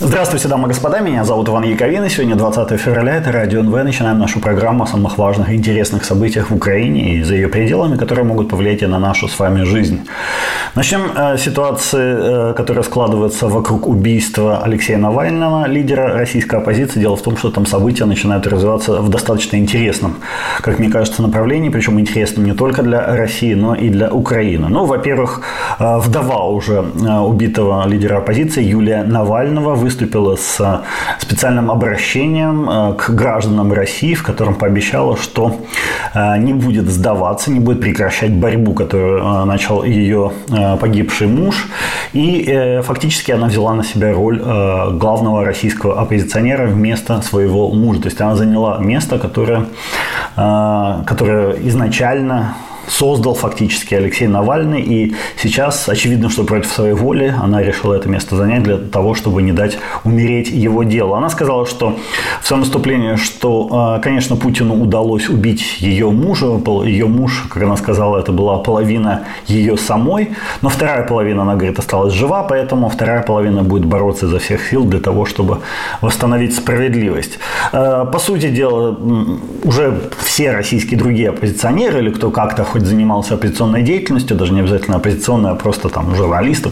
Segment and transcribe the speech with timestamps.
[0.00, 3.84] Здравствуйте, дамы и господа, меня зовут Иван Яковин, и сегодня 20 февраля, это Радио НВ.
[3.84, 7.96] Начинаем нашу программу о самых важных и интересных событиях в Украине и за ее пределами,
[7.96, 10.00] которые могут повлиять и на нашу с вами жизнь.
[10.74, 16.98] Начнем э, ситуации, э, которая складывается вокруг убийства Алексея Навального, лидера российской оппозиции.
[16.98, 20.16] Дело в том, что там события начинают развиваться в достаточно интересном,
[20.60, 24.66] как мне кажется, направлении, причем интересном не только для России, но и для Украины.
[24.68, 25.42] Ну, во-первых,
[25.78, 30.80] э, вдова уже убитого лидера оппозиции Юлия Навального выступила с э,
[31.18, 35.60] специальным обращением э, к гражданам России, в котором пообещала, что
[36.14, 40.32] э, не будет сдаваться, не будет прекращать борьбу, которую начал ее
[40.80, 41.66] погибший муж.
[42.14, 48.00] И фактически она взяла на себя роль главного российского оппозиционера вместо своего мужа.
[48.00, 49.66] То есть она заняла место, которое,
[50.34, 52.54] которое изначально
[52.88, 54.82] создал фактически Алексей Навальный.
[54.82, 59.42] И сейчас очевидно, что против своей воли она решила это место занять для того, чтобы
[59.42, 61.14] не дать умереть его делу.
[61.14, 61.96] Она сказала, что
[62.40, 66.46] в своем выступлении, что, а, конечно, Путину удалось убить ее мужа.
[66.84, 70.30] Ее муж, как она сказала, это была половина ее самой.
[70.62, 74.84] Но вторая половина, она говорит, осталась жива, поэтому вторая половина будет бороться изо всех сил
[74.84, 75.58] для того, чтобы
[76.00, 77.38] восстановить справедливость.
[77.72, 78.96] А, по сути дела,
[79.64, 84.96] уже все российские другие оппозиционеры или кто как-то хоть занимался оппозиционной деятельностью, даже не обязательно
[84.96, 86.70] оппозиционной, а просто там журналисты,